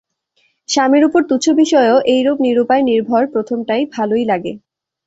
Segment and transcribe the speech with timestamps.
[0.69, 4.57] স্বামীর উপর তুচ্ছ বিষয়েও এইরূপ নিরুপায় নির্ভর প্রথমটা ভালোই লাগিত।